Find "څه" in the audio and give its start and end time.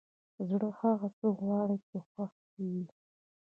1.17-1.27